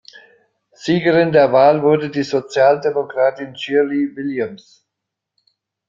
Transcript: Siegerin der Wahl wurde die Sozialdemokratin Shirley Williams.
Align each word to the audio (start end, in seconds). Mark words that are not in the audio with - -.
Siegerin 0.73 1.31
der 1.31 1.51
Wahl 1.51 1.83
wurde 1.83 2.09
die 2.09 2.23
Sozialdemokratin 2.23 3.55
Shirley 3.55 4.15
Williams. 4.15 4.83